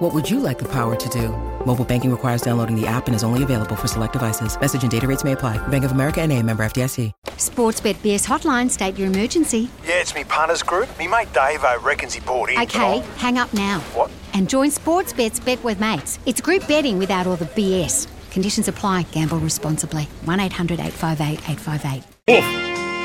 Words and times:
What 0.00 0.14
would 0.14 0.30
you 0.30 0.40
like 0.40 0.58
the 0.58 0.68
power 0.68 0.96
to 0.96 1.08
do? 1.10 1.28
Mobile 1.66 1.84
banking 1.84 2.10
requires 2.10 2.40
downloading 2.40 2.74
the 2.74 2.86
app 2.86 3.06
and 3.06 3.14
is 3.14 3.22
only 3.22 3.42
available 3.42 3.76
for 3.76 3.86
select 3.86 4.14
devices. 4.14 4.58
Message 4.58 4.80
and 4.80 4.90
data 4.90 5.06
rates 5.06 5.24
may 5.24 5.32
apply. 5.32 5.58
Bank 5.68 5.84
of 5.84 5.92
America 5.92 6.22
and 6.22 6.32
a 6.32 6.42
member 6.42 6.64
FDIC. 6.64 7.12
Sportsbet 7.26 7.96
BS 7.96 8.26
hotline, 8.26 8.70
state 8.70 8.96
your 8.96 9.08
emergency. 9.08 9.68
Yeah, 9.84 10.00
it's 10.00 10.14
me 10.14 10.24
punters 10.24 10.62
group. 10.62 10.88
Me 10.98 11.06
mate 11.06 11.30
Dave 11.34 11.64
I 11.64 11.76
reckons 11.82 12.14
he 12.14 12.22
bought 12.22 12.48
in. 12.48 12.58
Okay, 12.62 13.00
hang 13.18 13.36
up 13.36 13.52
now. 13.52 13.80
What? 13.92 14.10
And 14.32 14.48
join 14.48 14.70
Sportsbet's 14.70 15.38
Bet 15.38 15.62
with 15.62 15.80
Mates. 15.80 16.18
It's 16.24 16.40
group 16.40 16.66
betting 16.66 16.98
without 16.98 17.26
all 17.26 17.36
the 17.36 17.44
BS. 17.44 18.08
Conditions 18.30 18.68
apply. 18.68 19.02
Gamble 19.12 19.40
responsibly. 19.40 20.04
1 20.24 20.40
800 20.40 20.80
858 20.80 21.46
858. 21.46 22.04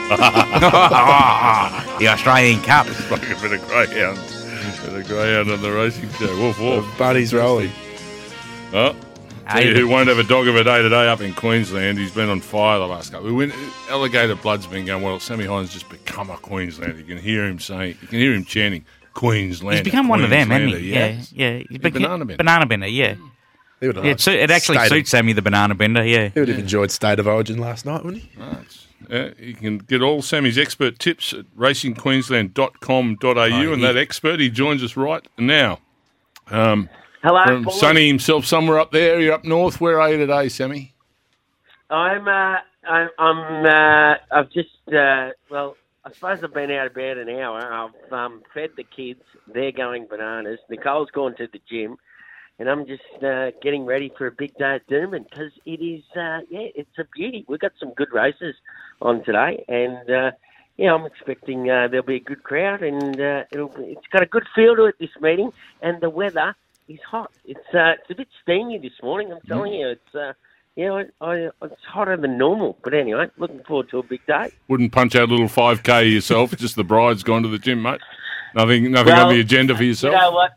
the 2.00 2.08
Australian 2.08 2.62
Cup. 2.62 2.88
It's 2.88 3.12
like 3.12 3.24
a 3.24 3.36
bit 3.42 3.52
of 3.52 3.68
greyhound. 3.68 4.35
Bit 4.84 4.94
of 4.94 5.08
greyhound 5.08 5.52
on 5.52 5.62
the 5.62 5.72
racing 5.72 6.10
show. 6.14 6.28
Woof, 6.38 6.60
woof. 6.60 6.98
Buddy's 6.98 7.34
rolling. 7.34 7.72
Oh. 8.74 8.96
Tell 9.50 9.64
you 9.64 9.76
who 9.76 9.88
won't 9.88 10.10
have 10.10 10.18
a 10.18 10.24
dog 10.24 10.48
of 10.48 10.56
a 10.56 10.64
day 10.64 10.82
today 10.82 11.08
up 11.08 11.22
in 11.22 11.32
Queensland. 11.34 12.00
He's 12.00 12.12
been 12.12 12.30
on 12.30 12.42
fire 12.42 12.80
the 12.80 12.88
last 12.88 13.12
couple. 13.12 13.28
We 13.28 13.34
went, 13.34 13.54
alligator 13.90 14.34
blood's 14.36 14.66
been 14.66 14.86
going 14.86 15.04
well. 15.04 15.20
Sammy 15.20 15.46
Hyland 15.46 15.70
just 15.70 15.88
become 15.90 16.32
a 16.32 16.38
Queenslander. 16.38 16.98
You 16.98 17.04
can 17.04 17.18
hear 17.20 17.46
him 17.46 17.60
saying, 17.60 17.98
you 18.02 18.08
can 18.08 18.18
hear 18.20 18.34
him 18.34 18.44
chanting, 18.44 18.86
Queensland. 19.14 19.76
He's 19.78 19.84
become 19.84 20.08
one 20.08 20.24
of 20.24 20.32
them, 20.32 20.50
hasn't 20.50 20.72
he? 20.82 20.92
Yeah, 20.92 21.08
Yes. 21.08 21.32
yeah. 21.32 21.58
He's 21.58 21.68
He's 21.70 21.78
become- 21.78 22.02
banana 22.02 22.26
bender. 22.26 22.38
Banana 22.38 22.66
bender, 22.66 22.88
yeah. 22.88 23.16
He 23.82 23.88
would 23.88 23.96
have 23.98 24.06
Yeah, 24.06 24.12
it, 24.12 24.20
su- 24.20 24.32
it 24.32 24.50
actually 24.50 24.78
State 24.78 24.86
of- 24.86 24.90
suits 24.90 25.10
Sammy 25.12 25.34
the 25.34 25.42
banana 25.44 25.76
bender, 25.76 26.04
yeah. 26.04 26.30
He 26.30 26.40
would 26.40 26.50
have 26.50 26.58
enjoyed 26.60 26.90
State 26.90 27.20
of 27.20 27.28
Origin 27.28 27.60
last 27.60 27.86
night, 27.86 28.04
wouldn't 28.04 28.24
he? 28.24 28.30
Uh, 29.12 29.30
you 29.38 29.54
can 29.54 29.78
get 29.78 30.02
all 30.02 30.22
Sammy's 30.22 30.58
expert 30.58 31.00
tips 31.00 31.34
at 31.34 31.46
racingqueensland.com.au. 31.56 33.30
Oh, 33.30 33.74
and 33.74 33.84
that 33.84 33.98
expert, 33.98 34.40
he 34.40 34.50
joins 34.50 34.84
us 34.84 34.98
right 34.98 35.26
now. 35.38 35.80
Um, 36.48 36.90
Hello, 37.22 37.44
from 37.46 37.64
boys. 37.64 37.80
Sonny 37.80 38.08
himself 38.08 38.46
somewhere 38.46 38.80
up 38.80 38.92
there. 38.92 39.20
You're 39.20 39.34
up 39.34 39.44
north. 39.46 39.80
Where 39.82 40.00
are 40.00 40.12
you 40.12 40.18
today, 40.18 40.50
Sammy? 40.50 40.94
I'm, 41.90 42.28
uh, 42.28 42.58
I'm, 42.88 43.10
I'm 43.20 43.66
uh, 43.66 44.16
I've 44.32 44.52
just, 44.52 44.70
uh, 44.88 45.30
well, 45.50 45.76
I 46.04 46.12
suppose 46.12 46.44
I've 46.44 46.54
been 46.54 46.72
out 46.72 46.88
about 46.88 47.18
an 47.18 47.30
hour. 47.30 47.60
I've 47.60 48.14
um, 48.14 48.44
fed 48.54 48.72
the 48.78 48.84
kids. 48.84 49.22
They're 49.52 49.72
going 49.72 50.08
bananas. 50.08 50.60
Nicole's 50.70 51.10
gone 51.12 51.36
to 51.38 51.48
the 51.52 51.60
gym. 51.70 51.98
And 52.58 52.70
I'm 52.70 52.86
just 52.86 53.24
uh, 53.24 53.52
getting 53.62 53.86
ready 53.86 54.12
for 54.18 54.28
a 54.28 54.32
big 54.32 54.56
day 54.58 54.76
at 54.76 54.88
Doomben 54.88 55.30
because 55.30 55.52
it 55.66 55.82
is, 55.82 56.04
uh, 56.16 56.40
yeah, 56.50 56.70
it's 56.74 56.98
a 56.98 57.04
beauty. 57.14 57.44
We've 57.50 57.60
got 57.60 57.74
some 57.80 57.94
good 57.94 58.14
races 58.14 58.56
on 59.02 59.24
today. 59.26 59.66
And, 59.68 60.10
uh, 60.10 60.32
yeah, 60.78 60.94
I'm 60.94 61.06
expecting 61.06 61.70
uh, 61.70 61.90
there'll 61.90 62.06
be 62.06 62.16
a 62.16 62.22
good 62.22 62.44
crowd 62.44 62.82
and 62.82 63.20
uh, 63.20 63.44
it'll 63.52 63.68
be, 63.70 63.84
it's 63.84 64.08
got 64.08 64.24
a 64.24 64.26
good 64.26 64.46
feel 64.56 64.76
to 64.78 64.86
it, 64.86 64.96
this 65.00 65.10
meeting. 65.20 65.52
And 65.82 66.00
the 66.00 66.10
weather 66.10 66.56
is 66.88 67.00
hot. 67.02 67.32
It's, 67.44 67.74
uh, 67.74 67.96
it's 68.00 68.10
a 68.10 68.16
bit 68.16 68.30
steamy 68.42 68.78
this 68.78 69.04
morning, 69.04 69.34
I'm 69.34 69.42
telling 69.48 69.74
you. 69.74 69.90
It's, 69.90 70.16
uh, 70.16 70.32
yeah, 70.78 71.04
I, 71.20 71.26
I, 71.26 71.50
it's 71.62 71.84
hotter 71.86 72.16
than 72.16 72.38
normal. 72.38 72.78
But 72.84 72.94
anyway, 72.94 73.28
looking 73.38 73.64
forward 73.64 73.90
to 73.90 74.00
a 74.00 74.04
big 74.04 74.26
day. 74.28 74.52
Wouldn't 74.70 74.94
punch 74.94 75.16
out 75.16 75.28
a 75.28 75.32
little 75.32 75.48
5K 75.48 76.10
yourself. 76.10 76.52
just 76.58 76.78
the 76.78 76.86
bride's 76.86 77.24
gone 77.24 77.44
to 77.44 77.50
the 77.50 77.60
gym, 77.60 77.82
mate. 77.82 78.00
Nothing, 78.54 78.92
nothing 78.92 79.14
Well, 79.14 79.28
on 79.28 79.34
the 79.34 79.42
agenda 79.42 79.76
for 79.76 79.84
yourself. 79.84 80.14
You 80.14 80.22
know 80.22 80.32
what? 80.32 80.52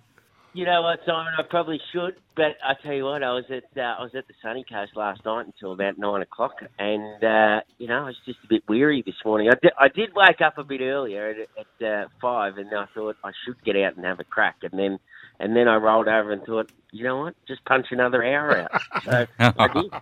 You 0.54 0.64
know 0.64 0.82
what, 0.82 1.00
Simon? 1.06 1.34
I 1.38 1.42
probably 1.42 1.81
should, 1.92 2.16
but 2.34 2.56
I 2.64 2.75
tell 2.82 2.94
you 2.94 3.04
what, 3.04 3.22
I 3.22 3.32
was 3.32 3.44
at 3.50 3.64
uh, 3.76 3.81
I 3.98 4.03
was 4.03 4.12
at 4.16 4.26
the 4.26 4.34
sunny 4.42 4.64
coast 4.69 4.92
last 4.97 5.25
night 5.25 5.47
until 5.47 5.72
about 5.72 5.98
nine 5.98 6.22
o'clock, 6.22 6.54
and 6.78 7.22
uh, 7.22 7.60
you 7.78 7.86
know 7.86 8.03
I 8.03 8.06
was 8.06 8.16
just 8.26 8.38
a 8.44 8.48
bit 8.48 8.62
weary 8.69 9.03
this 9.04 9.14
morning. 9.25 9.50
I 9.50 9.54
did, 9.60 9.72
I 9.78 9.88
did 9.88 10.10
wake 10.14 10.41
up 10.44 10.56
a 10.59 10.64
bit 10.64 10.81
earlier 10.81 11.31
at, 11.31 11.66
at 11.82 11.86
uh, 11.86 12.09
five, 12.20 12.56
and 12.56 12.69
I 12.75 12.86
thought 12.94 13.16
I 13.22 13.31
should 13.44 13.62
get 13.62 13.76
out 13.76 13.97
and 13.97 14.04
have 14.06 14.20
a 14.20 14.25
crack, 14.25 14.56
and 14.62 14.72
then 14.78 14.98
and 15.38 15.54
then 15.54 15.69
I 15.69 15.76
rolled 15.76 16.09
over 16.09 16.32
and 16.32 16.42
thought, 16.42 16.70
you 16.92 17.04
know 17.04 17.19
what, 17.19 17.34
just 17.47 17.65
punch 17.65 17.86
another 17.91 18.25
hour 18.25 18.59
out. 18.62 18.82
So 19.04 19.26
I 19.38 19.69
did. 19.69 19.92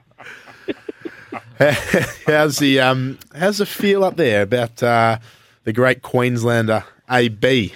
how's 2.27 2.59
the 2.59 2.81
um 2.81 3.19
how's 3.34 3.59
the 3.59 3.67
feel 3.67 4.05
up 4.05 4.17
there 4.17 4.43
about 4.43 4.83
uh, 4.83 5.19
the 5.65 5.73
great 5.73 6.03
Queenslander 6.03 6.84
AB, 7.11 7.75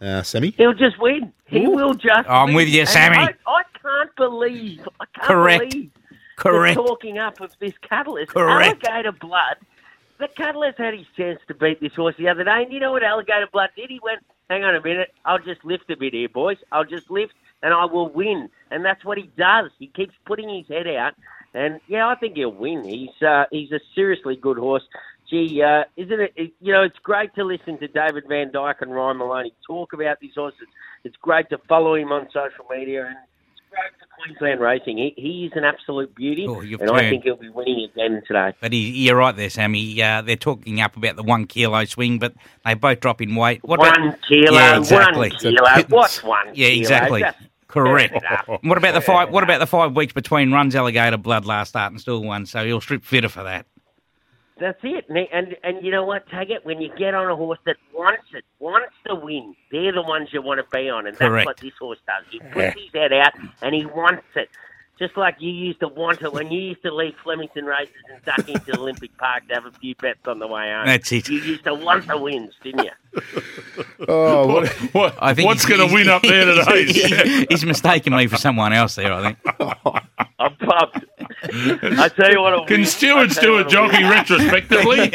uh, 0.00 0.22
Sammy? 0.22 0.54
He'll 0.56 0.74
just 0.74 0.98
win. 1.00 1.32
He 1.54 1.66
will 1.66 1.94
just. 1.94 2.28
I'm 2.28 2.54
with 2.54 2.68
you, 2.68 2.86
Sammy. 2.86 3.18
I, 3.18 3.34
I 3.46 3.62
can't 3.80 4.14
believe. 4.16 4.86
I 5.00 5.04
can't 5.14 5.26
Correct. 5.26 5.70
believe 5.70 5.90
Correct. 6.36 6.76
the 6.76 6.82
talking 6.82 7.18
up 7.18 7.40
of 7.40 7.52
this 7.60 7.74
catalyst. 7.82 8.32
Correct. 8.32 8.84
Alligator 8.86 9.12
blood. 9.12 9.56
The 10.18 10.28
catalyst 10.28 10.78
had 10.78 10.94
his 10.94 11.06
chance 11.16 11.40
to 11.48 11.54
beat 11.54 11.80
this 11.80 11.94
horse 11.94 12.14
the 12.18 12.28
other 12.28 12.44
day, 12.44 12.62
and 12.62 12.72
you 12.72 12.78
know 12.80 12.92
what 12.92 13.02
alligator 13.02 13.48
blood 13.52 13.70
did? 13.76 13.90
He 13.90 14.00
went, 14.02 14.24
"Hang 14.48 14.62
on 14.64 14.74
a 14.74 14.80
minute, 14.80 15.12
I'll 15.24 15.38
just 15.40 15.64
lift 15.64 15.90
a 15.90 15.96
bit 15.96 16.12
here, 16.12 16.28
boys. 16.28 16.58
I'll 16.70 16.84
just 16.84 17.10
lift, 17.10 17.34
and 17.62 17.74
I 17.74 17.84
will 17.84 18.08
win." 18.08 18.48
And 18.70 18.84
that's 18.84 19.04
what 19.04 19.18
he 19.18 19.30
does. 19.36 19.70
He 19.78 19.88
keeps 19.88 20.14
putting 20.24 20.48
his 20.48 20.68
head 20.68 20.86
out, 20.86 21.14
and 21.52 21.80
yeah, 21.88 22.08
I 22.08 22.14
think 22.14 22.36
he'll 22.36 22.52
win. 22.52 22.84
He's 22.84 23.22
uh, 23.22 23.44
he's 23.50 23.72
a 23.72 23.80
seriously 23.94 24.36
good 24.36 24.56
horse. 24.56 24.84
Gee, 25.30 25.62
uh, 25.62 25.84
isn't 25.96 26.20
it, 26.20 26.32
it? 26.36 26.52
You 26.60 26.72
know, 26.72 26.82
it's 26.82 26.98
great 27.02 27.34
to 27.36 27.44
listen 27.44 27.78
to 27.78 27.88
David 27.88 28.24
Vandyke 28.26 28.82
and 28.82 28.94
Ryan 28.94 29.16
Maloney 29.18 29.54
talk 29.66 29.92
about 29.92 30.20
these 30.20 30.34
horses. 30.34 30.68
It's 31.04 31.16
great 31.16 31.48
to 31.50 31.58
follow 31.68 31.94
him 31.94 32.12
on 32.12 32.26
social 32.26 32.66
media, 32.70 33.06
and 33.06 33.16
it's 33.52 33.62
great 33.70 33.92
for 33.98 34.22
Queensland 34.22 34.60
racing. 34.60 34.98
He, 34.98 35.14
he 35.16 35.46
is 35.46 35.52
an 35.54 35.64
absolute 35.64 36.14
beauty, 36.14 36.46
Oh, 36.48 36.60
and 36.60 36.90
I 36.90 37.08
think 37.10 37.24
he'll 37.24 37.36
be 37.36 37.48
winning 37.48 37.88
again 37.90 38.22
today. 38.26 38.52
But 38.60 38.72
he, 38.72 38.90
you're 38.90 39.16
right 39.16 39.34
there, 39.34 39.48
Sammy. 39.50 40.00
Uh, 40.02 40.20
they're 40.22 40.36
talking 40.36 40.80
up 40.80 40.96
about 40.96 41.16
the 41.16 41.22
one 41.22 41.46
kilo 41.46 41.84
swing, 41.86 42.18
but 42.18 42.34
they 42.64 42.74
both 42.74 43.00
drop 43.00 43.22
in 43.22 43.34
weight. 43.34 43.64
What 43.64 43.80
one 43.80 44.08
about, 44.08 44.18
kilo, 44.28 44.52
Yeah, 44.52 44.76
exactly. 44.78 45.30
one 45.30 45.38
kilo. 45.38 45.84
What's 45.88 46.22
one? 46.22 46.46
Yeah, 46.54 46.68
kilo? 46.68 46.80
exactly. 46.80 47.24
Correct. 47.66 48.14
What 48.62 48.78
about 48.78 48.94
the 48.94 49.00
five? 49.00 49.30
What 49.30 49.42
about 49.42 49.58
the 49.58 49.66
five 49.66 49.96
weeks 49.96 50.12
between 50.12 50.52
runs? 50.52 50.76
Alligator 50.76 51.16
blood 51.16 51.44
last 51.44 51.70
start 51.70 51.90
and 51.92 52.00
still 52.00 52.22
won, 52.22 52.46
so 52.46 52.64
he'll 52.64 52.80
strip 52.80 53.04
fitter 53.04 53.28
for 53.28 53.42
that. 53.42 53.66
That's 54.58 54.78
it. 54.84 55.06
And, 55.08 55.18
and 55.32 55.56
and 55.64 55.84
you 55.84 55.90
know 55.90 56.04
what, 56.04 56.28
Taggart? 56.28 56.64
When 56.64 56.80
you 56.80 56.88
get 56.96 57.12
on 57.14 57.28
a 57.28 57.34
horse 57.34 57.58
that 57.66 57.76
wants 57.92 58.26
it, 58.34 58.44
wants 58.60 58.94
to 59.08 59.14
win, 59.16 59.54
they're 59.72 59.92
the 59.92 60.02
ones 60.02 60.28
you 60.32 60.42
want 60.42 60.60
to 60.60 60.66
be 60.76 60.88
on, 60.88 61.06
and 61.08 61.16
Correct. 61.16 61.44
that's 61.44 61.46
what 61.46 61.56
this 61.58 61.72
horse 61.78 61.98
does. 62.06 62.24
He 62.30 62.38
puts 62.38 62.80
his 62.80 62.92
head 62.94 63.12
out 63.12 63.32
and 63.62 63.74
he 63.74 63.84
wants 63.84 64.22
it. 64.36 64.48
Just 64.96 65.16
like 65.16 65.34
you 65.40 65.50
used 65.50 65.80
to 65.80 65.88
want 65.88 66.22
it 66.22 66.32
when 66.32 66.52
you 66.52 66.60
used 66.60 66.82
to 66.82 66.94
leave 66.94 67.16
Flemington 67.24 67.64
races 67.64 67.92
and 68.12 68.24
duck 68.24 68.48
into 68.48 68.78
Olympic 68.78 69.16
Park 69.18 69.48
to 69.48 69.54
have 69.54 69.66
a 69.66 69.72
few 69.72 69.96
bets 69.96 70.20
on 70.28 70.38
the 70.38 70.46
way 70.46 70.70
home. 70.70 70.86
That's 70.86 71.10
it. 71.10 71.28
You 71.28 71.40
used 71.40 71.64
to 71.64 71.74
want 71.74 72.06
the 72.06 72.16
wins, 72.16 72.52
didn't 72.62 72.84
you? 72.84 73.20
Oh, 74.08 74.46
what, 74.46 74.68
What, 74.92 75.16
I 75.20 75.34
think 75.34 75.46
what's 75.46 75.64
going 75.66 75.86
to 75.86 75.92
win 75.92 76.08
up 76.08 76.22
there 76.22 76.44
today? 76.44 76.84
He's, 76.84 77.46
he's 77.50 77.64
mistaken 77.64 78.14
me 78.14 78.28
for 78.28 78.36
someone 78.36 78.72
else 78.72 78.94
there. 78.94 79.12
I 79.12 79.32
think. 79.32 79.38
I 81.54 82.08
tell 82.08 82.32
you 82.32 82.40
what, 82.40 82.66
Can 82.66 82.84
stewards 82.84 83.38
do 83.38 83.58
a 83.58 83.62
what 83.62 83.68
jockey 83.68 84.02
retrospectively? 84.02 85.10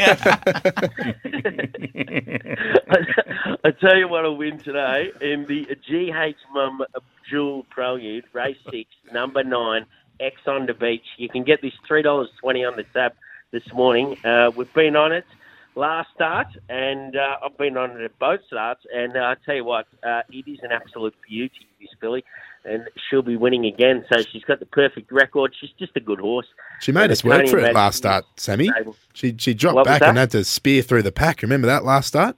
I 3.62 3.70
tell 3.78 3.96
you 3.96 4.08
what'll 4.08 4.36
win 4.36 4.58
today 4.58 5.12
in 5.20 5.44
the 5.46 5.66
GH 5.86 6.38
Mum 6.52 6.82
Jewel 7.28 7.64
Prelude, 7.70 8.24
race 8.32 8.56
six, 8.70 8.88
number 9.12 9.44
nine, 9.44 9.84
X 10.18 10.36
on 10.46 10.66
the 10.66 10.74
beach. 10.74 11.04
You 11.18 11.28
can 11.28 11.44
get 11.44 11.60
this 11.60 11.74
three 11.86 12.02
dollars 12.02 12.30
twenty 12.40 12.64
on 12.64 12.76
the 12.76 12.84
tab 12.84 13.12
this 13.50 13.70
morning. 13.72 14.16
Uh, 14.24 14.50
we've 14.56 14.72
been 14.72 14.96
on 14.96 15.12
it 15.12 15.26
last 15.74 16.08
start, 16.14 16.48
and 16.68 17.16
uh, 17.16 17.36
I've 17.44 17.56
been 17.58 17.76
on 17.76 17.92
it 17.92 18.02
at 18.02 18.18
both 18.18 18.40
starts. 18.46 18.84
And 18.92 19.16
uh, 19.16 19.20
I 19.20 19.34
tell 19.44 19.54
you 19.54 19.64
what, 19.64 19.86
uh, 20.02 20.22
it 20.30 20.48
is 20.48 20.58
an 20.62 20.72
absolute 20.72 21.14
beauty, 21.28 21.66
this 21.80 21.90
filly, 22.00 22.24
and 22.64 22.88
she'll 23.08 23.22
be 23.22 23.36
winning 23.36 23.66
again. 23.66 24.04
So 24.12 24.22
she's 24.30 24.44
got 24.44 24.60
the 24.60 24.66
perfect 24.66 25.10
record. 25.12 25.54
She's 25.58 25.70
just 25.78 25.92
a 25.96 26.00
good 26.00 26.20
horse. 26.20 26.46
she 26.80 26.92
made 26.92 27.04
And 27.04 27.12
us 27.12 27.24
work 27.24 27.48
for 27.48 27.58
it 27.58 27.74
last 27.74 27.96
start, 27.96 28.24
Sammy. 28.36 28.70
She 29.14 29.34
she 29.38 29.54
dropped 29.54 29.76
What 29.76 29.86
back 29.86 30.02
and 30.02 30.18
had 30.18 30.30
to 30.32 30.44
spear 30.44 30.82
through 30.82 31.02
the 31.02 31.12
pack. 31.12 31.42
Remember 31.42 31.66
that 31.66 31.84
last 31.84 32.08
start? 32.08 32.36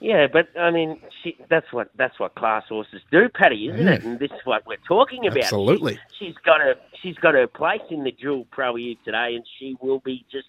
Yeah, 0.00 0.28
but 0.32 0.48
I 0.58 0.70
mean, 0.70 0.98
she, 1.22 1.36
that's 1.50 1.70
what 1.72 1.90
that's 1.96 2.18
what 2.18 2.34
class 2.34 2.64
horses 2.68 3.02
do, 3.10 3.28
Patty, 3.28 3.68
isn't 3.68 3.86
it? 3.86 4.02
And 4.02 4.18
this 4.18 4.30
is 4.30 4.40
what 4.44 4.66
we're 4.66 4.78
talking 4.88 5.26
about. 5.26 5.42
Absolutely. 5.42 5.98
She, 6.18 6.26
has 6.26 6.34
got 6.42 6.62
a 6.62 6.76
she's 7.02 7.16
got 7.16 7.34
her 7.34 7.46
place 7.46 7.82
in 7.90 8.04
the 8.04 8.12
dual 8.12 8.46
pro 8.50 8.76
here 8.76 8.94
today, 9.04 9.34
and 9.34 9.44
she 9.58 9.76
will 9.82 10.00
be 10.00 10.24
just 10.32 10.48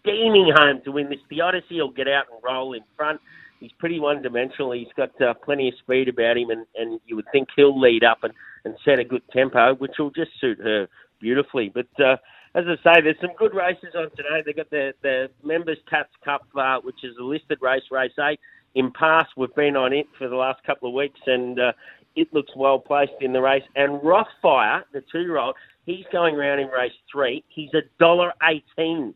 steaming 0.00 0.52
home 0.54 0.80
to 0.84 0.92
win 0.92 1.08
this. 1.08 1.18
The 1.28 1.40
Odyssey 1.40 1.80
will 1.80 1.90
get 1.90 2.06
out 2.06 2.26
and 2.32 2.40
roll 2.44 2.72
in 2.72 2.82
front. 2.96 3.20
He's 3.60 3.72
pretty 3.78 3.98
one 3.98 4.20
dimensional. 4.20 4.72
He's 4.72 4.88
got 4.96 5.18
uh, 5.20 5.34
plenty 5.34 5.68
of 5.68 5.74
speed 5.78 6.08
about 6.08 6.36
him, 6.36 6.50
and, 6.50 6.66
and 6.76 7.00
you 7.06 7.16
would 7.16 7.26
think 7.32 7.48
he'll 7.56 7.80
lead 7.80 8.04
up 8.04 8.18
and, 8.22 8.32
and 8.64 8.74
set 8.84 8.98
a 8.98 9.04
good 9.04 9.22
tempo, 9.32 9.74
which 9.76 9.92
will 9.98 10.10
just 10.10 10.32
suit 10.40 10.58
her 10.58 10.86
beautifully. 11.20 11.72
But 11.72 11.86
uh, 11.98 12.16
as 12.54 12.64
I 12.68 12.76
say, 12.84 13.00
there's 13.02 13.16
some 13.20 13.34
good 13.38 13.54
races 13.54 13.94
on 13.96 14.10
today. 14.10 14.42
They've 14.44 14.56
got 14.56 14.70
the, 14.70 14.92
the 15.02 15.28
Members 15.42 15.78
Tats 15.88 16.10
Cup, 16.24 16.42
uh, 16.56 16.78
which 16.82 17.04
is 17.04 17.14
a 17.18 17.24
listed 17.24 17.58
race, 17.62 17.84
race 17.90 18.12
eight. 18.20 18.38
In 18.74 18.90
past, 18.90 19.30
we've 19.36 19.54
been 19.54 19.76
on 19.76 19.92
it 19.92 20.06
for 20.18 20.28
the 20.28 20.36
last 20.36 20.62
couple 20.64 20.88
of 20.88 20.94
weeks, 20.94 21.20
and 21.26 21.58
uh, 21.58 21.72
it 22.16 22.28
looks 22.34 22.52
well 22.56 22.78
placed 22.78 23.12
in 23.20 23.32
the 23.32 23.40
race. 23.40 23.62
And 23.76 24.00
Rothfire, 24.00 24.82
the 24.92 25.02
two-year-old, 25.10 25.54
he's 25.86 26.04
going 26.12 26.34
round 26.34 26.60
in 26.60 26.68
race 26.68 26.92
three. 27.10 27.44
He's 27.48 27.70
a 27.72 27.82
dollar 27.98 28.32
eighteen. 28.42 29.14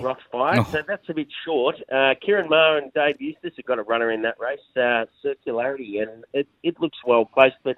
Rothfire, 0.00 0.58
Oh. 0.58 0.68
so 0.70 0.82
that's 0.86 1.08
a 1.08 1.14
bit 1.14 1.28
short. 1.44 1.76
Uh, 1.90 2.14
Ciaron 2.26 2.48
Maher 2.48 2.78
and 2.78 2.92
Dave 2.92 3.20
Eustace 3.20 3.54
have 3.56 3.64
got 3.66 3.78
a 3.78 3.82
runner 3.82 4.10
in 4.10 4.22
that 4.22 4.36
race, 4.38 4.60
uh, 4.76 5.06
Circularity, 5.24 6.02
and 6.02 6.24
it, 6.32 6.46
it 6.62 6.80
looks 6.80 6.98
well 7.06 7.24
placed. 7.24 7.56
But 7.64 7.76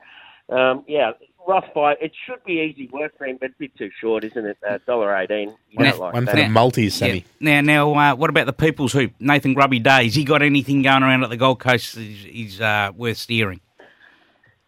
um, 0.49 0.85
yeah, 0.87 1.12
Rothfire, 1.49 1.97
it 2.00 2.12
should 2.26 2.44
be 2.44 2.55
easy 2.61 2.88
work 2.93 3.17
for 3.17 3.26
him, 3.26 3.38
but 3.41 3.50
a 3.50 3.55
bit 3.59 3.76
too 3.76 3.91
short, 4.00 4.25
isn't 4.25 4.44
it? 4.47 4.59
Uh, 4.69 4.79
dollar 4.87 5.17
eighteen. 5.17 5.49
You 5.70 5.76
One, 5.79 5.87
don't 5.87 6.00
like 6.00 6.12
one 6.14 6.25
that. 6.26 6.31
for 6.32 6.37
the 6.37 6.49
multis, 6.49 7.00
Yeah. 7.00 7.20
Now, 7.41 7.61
now, 7.61 7.94
uh, 7.94 8.14
what 8.14 8.31
about 8.31 8.47
the 8.47 8.53
People's 8.53 8.93
Hoop? 8.93 9.12
Nathan 9.19 9.55
Grubby 9.55 9.79
Days. 9.79 10.14
He 10.14 10.25
got 10.25 10.43
anything 10.43 10.82
going 10.82 11.03
around 11.03 11.25
at 11.25 11.31
the 11.31 11.37
Gold 11.37 11.59
Coast? 11.61 11.97
He's, 11.97 12.25
he's 12.25 12.61
uh, 12.61 12.93
worth 12.97 13.17
steering. 13.17 13.61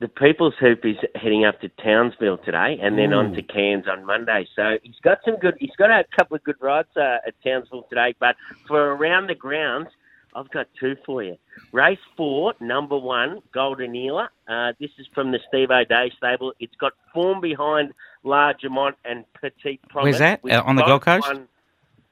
The 0.00 0.08
People's 0.08 0.54
Hoop 0.60 0.84
is 0.84 0.96
heading 1.14 1.44
up 1.44 1.60
to 1.60 1.68
Townsville 1.82 2.38
today, 2.38 2.78
and 2.82 2.98
then 2.98 3.12
on 3.12 3.32
to 3.32 3.42
Cairns 3.42 3.86
on 3.88 4.04
Monday. 4.04 4.46
So 4.56 4.76
he's 4.82 4.98
got 5.02 5.18
some 5.24 5.36
good. 5.36 5.54
He's 5.60 5.74
got 5.78 5.90
a 5.90 6.04
couple 6.16 6.36
of 6.36 6.42
good 6.42 6.56
rides 6.60 6.88
uh, 6.96 7.18
at 7.26 7.34
Townsville 7.44 7.86
today. 7.88 8.14
But 8.18 8.34
for 8.66 8.94
around 8.94 9.28
the 9.28 9.36
grounds, 9.36 9.88
I've 10.34 10.50
got 10.50 10.66
two 10.78 10.96
for 11.06 11.22
you. 11.22 11.36
Race 11.72 11.98
four, 12.16 12.54
number 12.60 12.98
one, 12.98 13.40
Golden 13.52 13.94
Ealer. 13.94 14.28
Uh, 14.48 14.72
this 14.80 14.90
is 14.98 15.06
from 15.14 15.30
the 15.30 15.38
Steve 15.48 15.70
O'Dea 15.70 16.10
stable. 16.16 16.52
It's 16.58 16.74
got 16.76 16.92
form 17.12 17.40
behind 17.40 17.92
Large 18.24 18.62
Largemont 18.62 18.94
and 19.04 19.24
Petite 19.40 19.80
Promise. 19.88 20.18
Where's 20.18 20.18
that? 20.18 20.40
Uh, 20.44 20.62
on 20.66 20.76
the 20.76 20.84
Gold 20.84 21.02
Coast? 21.02 21.26
won- 21.28 21.48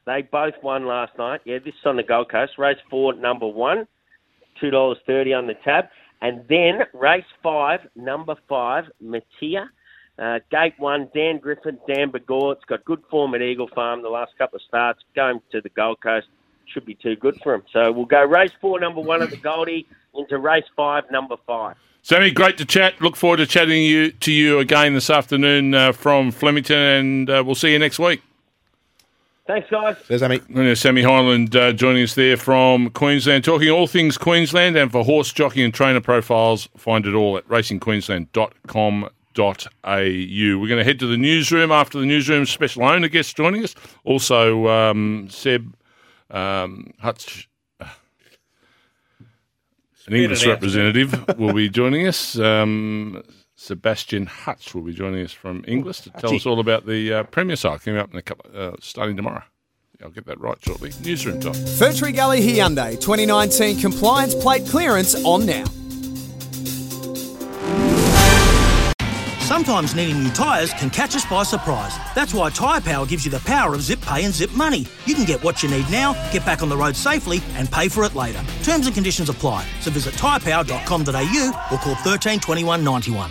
they 0.05 0.23
both 0.23 0.55
won 0.63 0.87
last 0.87 1.17
night. 1.17 1.43
Yeah, 1.45 1.59
this 1.59 1.75
is 1.75 1.87
on 1.87 1.97
the 1.97 2.03
Gold 2.03 2.31
Coast. 2.31 2.59
Race 2.59 2.79
four, 2.91 3.15
number 3.15 3.47
one, 3.47 3.87
two 4.61 4.71
dollars 4.71 4.99
thirty 5.07 5.33
on 5.33 5.47
the 5.47 5.55
tab, 5.55 5.87
and 6.23 6.45
then 6.49 6.85
race 6.95 7.25
five, 7.43 7.81
number 7.95 8.37
five, 8.49 8.85
Matia. 9.05 9.69
Uh, 10.19 10.39
gate 10.51 10.75
one, 10.79 11.09
Dan 11.15 11.39
Griffin, 11.39 11.79
Dan 11.89 12.11
Begore. 12.11 12.53
It's 12.53 12.65
got 12.65 12.85
good 12.85 13.03
form 13.11 13.35
at 13.35 13.43
Eagle 13.43 13.69
Farm 13.75 14.03
the 14.03 14.09
last 14.09 14.33
couple 14.39 14.57
of 14.57 14.63
starts. 14.63 15.01
Going 15.17 15.41
to 15.51 15.61
the 15.61 15.71
Gold 15.71 16.01
Coast 16.01 16.29
should 16.67 16.87
be 16.87 16.95
too 16.95 17.17
good 17.17 17.39
for 17.43 17.55
him. 17.55 17.65
So 17.73 17.91
we'll 17.91 18.07
go 18.07 18.25
race 18.25 18.53
four, 18.61 18.79
number 18.79 19.01
one 19.01 19.21
at 19.21 19.31
the 19.31 19.37
Goldie, 19.37 19.87
into 20.15 20.39
race 20.39 20.65
five, 20.77 21.05
number 21.11 21.37
five. 21.47 21.77
Sammy, 22.03 22.31
great 22.31 22.57
to 22.59 22.65
chat. 22.65 23.01
Look 23.01 23.17
forward 23.17 23.39
to 23.39 23.47
chatting 23.47 23.83
you, 23.83 24.13
to 24.13 24.33
you 24.33 24.59
again 24.59 24.95
this 24.95 25.11
afternoon 25.11 25.75
uh, 25.75 25.93
from 25.93 26.31
Flemington, 26.31 26.79
and 26.79 27.31
uh, 27.31 27.43
we'll 27.45 27.55
see 27.55 27.73
you 27.73 27.79
next 27.79 27.99
week. 27.99 28.23
Thanks, 29.47 29.69
guys. 29.71 29.97
There's 30.07 30.21
Sammy. 30.21 30.41
And 30.49 30.57
there's 30.57 30.81
Sammy 30.81 31.03
Hyland 31.03 31.57
uh, 31.57 31.73
joining 31.73 32.05
us 32.05 32.15
there 32.15 32.37
from 32.37 32.91
Queensland, 32.91 33.43
talking 33.43 33.71
all 33.71 33.89
things 33.89 34.17
Queensland. 34.17 34.77
And 34.77 34.93
for 34.93 35.05
horse 35.05 35.33
jockey 35.33 35.65
and 35.65 35.75
trainer 35.75 36.01
profiles, 36.01 36.69
find 36.77 37.07
it 37.07 37.15
all 37.15 37.37
at 37.37 37.47
racingqueensland.com.au. 37.49 39.01
We're 39.85 40.69
going 40.69 40.79
to 40.79 40.85
head 40.85 41.01
to 41.01 41.07
the 41.07 41.17
newsroom 41.17 41.73
after 41.73 41.99
the 41.99 42.07
newsroom 42.07 42.47
special 42.47 42.85
owner 42.85 43.09
guest 43.09 43.37
joining 43.37 43.65
us. 43.65 43.75
Also, 44.05 44.69
um, 44.69 45.27
Seb 45.29 45.75
um, 46.31 46.93
Hutch, 47.01 47.49
an 47.81 47.89
English 50.15 50.47
representative, 50.47 51.37
will 51.37 51.53
be 51.53 51.69
joining 51.69 52.07
us. 52.07 52.39
Um, 52.39 53.25
Sebastian 53.63 54.27
Hutch 54.27 54.75
will 54.75 54.83
be 54.83 54.93
joining 54.93 55.25
us 55.25 55.31
from 55.31 55.65
Inglis 55.69 56.01
to 56.01 56.11
tell 56.11 56.35
us 56.35 56.47
all 56.47 56.59
about 56.59 56.85
the 56.85 57.13
uh, 57.13 57.23
Premier 57.23 57.55
side 57.55 57.81
coming 57.81 58.01
up 58.01 58.11
in 58.11 58.19
a 58.19 58.23
couple, 58.23 58.51
uh, 58.53 58.73
starting 58.81 59.17
tomorrow. 59.17 59.45
I'll 60.03 60.11
get 60.11 60.27
that 60.27 60.41
right 60.41 60.59
shortly. 60.61 60.91
Newsroom 61.05 61.39
time. 61.39 61.55
Fern 61.55 61.95
Tree 61.95 62.11
Gully 62.11 62.41
Hyundai 62.41 63.01
2019 63.01 63.79
compliance 63.79 64.35
plate 64.35 64.67
clearance 64.67 65.15
on 65.25 65.47
now. 65.47 65.63
Sometimes 69.43 69.95
needing 69.95 70.25
new 70.25 70.31
tyres 70.31 70.73
can 70.73 70.91
catch 70.91 71.15
us 71.15 71.25
by 71.27 71.45
surprise. 71.45 71.97
That's 72.17 72.35
why 72.35 72.51
Tyre 72.51 72.81
Power 72.81 73.07
gives 73.07 73.25
you 73.25 73.31
the 73.31 73.39
power 73.41 73.75
of 73.75 73.83
zip 73.83 74.01
pay 74.01 74.25
and 74.25 74.35
zip 74.35 74.51
money. 74.55 74.87
You 75.07 75.15
can 75.15 75.25
get 75.25 75.41
what 75.45 75.63
you 75.63 75.69
need 75.69 75.89
now, 75.89 76.15
get 76.33 76.45
back 76.45 76.63
on 76.63 76.69
the 76.69 76.77
road 76.77 76.97
safely, 76.97 77.41
and 77.55 77.71
pay 77.71 77.89
for 77.89 78.03
it 78.03 78.17
later. 78.17 78.43
Terms 78.65 78.87
and 78.87 78.95
conditions 78.95 79.29
apply. 79.29 79.65
So 79.81 79.93
visit 79.93 80.15
tyrepower.com.au 80.15 81.69
or 81.71 81.79
call 81.79 81.95
13 81.95 82.41
21 82.41 82.83
91. 82.83 83.31